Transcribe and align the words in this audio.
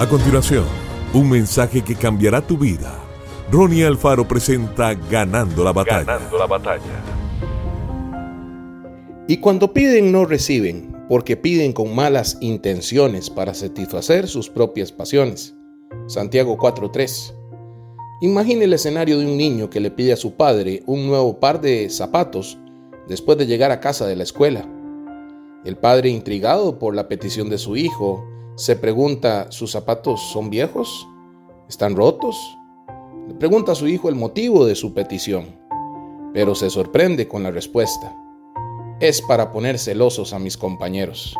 A 0.00 0.08
continuación, 0.08 0.64
un 1.12 1.28
mensaje 1.28 1.82
que 1.82 1.94
cambiará 1.94 2.40
tu 2.40 2.56
vida. 2.56 2.98
Ronnie 3.52 3.84
Alfaro 3.84 4.26
presenta 4.26 4.94
Ganando 4.94 5.62
la 5.62 5.74
batalla. 5.74 6.04
Ganando 6.04 6.38
la 6.38 6.46
batalla. 6.46 7.04
Y 9.28 9.36
cuando 9.40 9.74
piden 9.74 10.10
no 10.10 10.24
reciben, 10.24 11.04
porque 11.06 11.36
piden 11.36 11.74
con 11.74 11.94
malas 11.94 12.38
intenciones 12.40 13.28
para 13.28 13.52
satisfacer 13.52 14.26
sus 14.26 14.48
propias 14.48 14.90
pasiones. 14.90 15.54
Santiago 16.06 16.56
4:3. 16.56 17.34
Imagine 18.22 18.64
el 18.64 18.72
escenario 18.72 19.18
de 19.18 19.26
un 19.26 19.36
niño 19.36 19.68
que 19.68 19.80
le 19.80 19.90
pide 19.90 20.14
a 20.14 20.16
su 20.16 20.32
padre 20.32 20.82
un 20.86 21.08
nuevo 21.08 21.40
par 21.40 21.60
de 21.60 21.90
zapatos 21.90 22.58
después 23.06 23.36
de 23.36 23.46
llegar 23.46 23.70
a 23.70 23.80
casa 23.80 24.06
de 24.06 24.16
la 24.16 24.22
escuela. 24.22 24.66
El 25.66 25.76
padre, 25.76 26.08
intrigado 26.08 26.78
por 26.78 26.94
la 26.94 27.06
petición 27.06 27.50
de 27.50 27.58
su 27.58 27.76
hijo, 27.76 28.24
se 28.56 28.76
pregunta, 28.76 29.50
¿sus 29.50 29.70
zapatos 29.70 30.20
son 30.32 30.50
viejos? 30.50 31.08
¿Están 31.68 31.96
rotos? 31.96 32.36
Le 33.28 33.34
pregunta 33.34 33.72
a 33.72 33.74
su 33.74 33.86
hijo 33.88 34.08
el 34.08 34.16
motivo 34.16 34.66
de 34.66 34.74
su 34.74 34.92
petición, 34.92 35.58
pero 36.34 36.54
se 36.54 36.68
sorprende 36.68 37.28
con 37.28 37.42
la 37.42 37.50
respuesta. 37.50 38.14
Es 39.00 39.22
para 39.22 39.52
poner 39.52 39.78
celosos 39.78 40.32
a 40.32 40.38
mis 40.38 40.56
compañeros. 40.56 41.34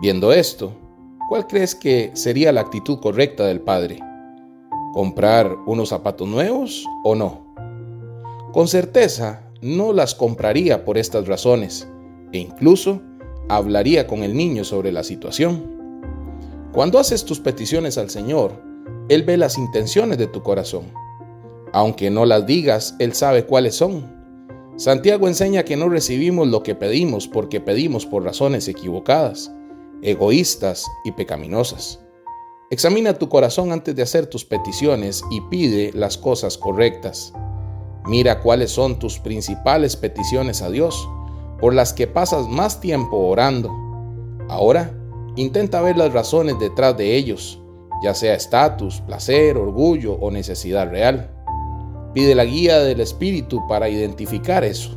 Viendo 0.00 0.32
esto, 0.32 0.72
¿cuál 1.28 1.46
crees 1.46 1.74
que 1.74 2.10
sería 2.14 2.52
la 2.52 2.62
actitud 2.62 2.98
correcta 3.00 3.46
del 3.46 3.60
padre? 3.60 3.98
¿Comprar 4.94 5.56
unos 5.66 5.90
zapatos 5.90 6.28
nuevos 6.28 6.86
o 7.04 7.14
no? 7.14 7.52
Con 8.52 8.68
certeza 8.68 9.50
no 9.60 9.92
las 9.92 10.14
compraría 10.14 10.84
por 10.84 10.98
estas 10.98 11.26
razones 11.26 11.88
e 12.32 12.38
incluso 12.38 13.00
hablaría 13.48 14.06
con 14.06 14.22
el 14.22 14.36
niño 14.36 14.64
sobre 14.64 14.92
la 14.92 15.04
situación. 15.04 15.81
Cuando 16.72 16.98
haces 16.98 17.26
tus 17.26 17.38
peticiones 17.38 17.98
al 17.98 18.08
Señor, 18.08 18.52
Él 19.10 19.24
ve 19.24 19.36
las 19.36 19.58
intenciones 19.58 20.16
de 20.16 20.26
tu 20.26 20.42
corazón. 20.42 20.90
Aunque 21.74 22.10
no 22.10 22.24
las 22.24 22.46
digas, 22.46 22.94
Él 22.98 23.12
sabe 23.12 23.44
cuáles 23.44 23.74
son. 23.74 24.10
Santiago 24.76 25.28
enseña 25.28 25.64
que 25.64 25.76
no 25.76 25.90
recibimos 25.90 26.48
lo 26.48 26.62
que 26.62 26.74
pedimos 26.74 27.28
porque 27.28 27.60
pedimos 27.60 28.06
por 28.06 28.24
razones 28.24 28.68
equivocadas, 28.68 29.52
egoístas 30.00 30.86
y 31.04 31.12
pecaminosas. 31.12 32.00
Examina 32.70 33.18
tu 33.18 33.28
corazón 33.28 33.70
antes 33.70 33.94
de 33.94 34.00
hacer 34.00 34.26
tus 34.26 34.46
peticiones 34.46 35.22
y 35.30 35.42
pide 35.42 35.92
las 35.92 36.16
cosas 36.16 36.56
correctas. 36.56 37.34
Mira 38.06 38.40
cuáles 38.40 38.70
son 38.70 38.98
tus 38.98 39.18
principales 39.18 39.94
peticiones 39.94 40.62
a 40.62 40.70
Dios, 40.70 41.06
por 41.60 41.74
las 41.74 41.92
que 41.92 42.06
pasas 42.06 42.48
más 42.48 42.80
tiempo 42.80 43.18
orando. 43.18 43.70
Ahora, 44.48 44.94
Intenta 45.36 45.80
ver 45.80 45.96
las 45.96 46.12
razones 46.12 46.58
detrás 46.58 46.96
de 46.96 47.16
ellos, 47.16 47.58
ya 48.02 48.14
sea 48.14 48.34
estatus, 48.34 49.00
placer, 49.00 49.56
orgullo 49.56 50.14
o 50.14 50.30
necesidad 50.30 50.90
real. 50.90 51.30
Pide 52.12 52.34
la 52.34 52.44
guía 52.44 52.80
del 52.80 53.00
Espíritu 53.00 53.66
para 53.66 53.88
identificar 53.88 54.62
eso, 54.62 54.94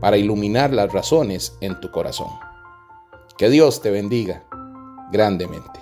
para 0.00 0.16
iluminar 0.16 0.72
las 0.72 0.92
razones 0.92 1.56
en 1.60 1.78
tu 1.80 1.92
corazón. 1.92 2.28
Que 3.36 3.48
Dios 3.48 3.80
te 3.80 3.92
bendiga 3.92 4.44
grandemente. 5.12 5.78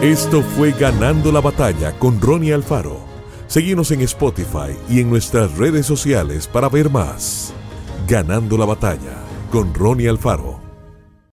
Esto 0.00 0.42
fue 0.42 0.70
Ganando 0.70 1.32
la 1.32 1.40
Batalla 1.40 1.92
con 1.98 2.20
Ronnie 2.20 2.52
Alfaro. 2.52 3.00
Seguimos 3.48 3.90
en 3.90 4.02
Spotify 4.02 4.76
y 4.88 5.00
en 5.00 5.10
nuestras 5.10 5.58
redes 5.58 5.86
sociales 5.86 6.46
para 6.46 6.68
ver 6.68 6.88
más. 6.88 7.52
Ganando 8.06 8.56
la 8.56 8.66
Batalla 8.66 9.24
con 9.50 9.74
Ronnie 9.74 10.08
Alfaro. 10.08 10.57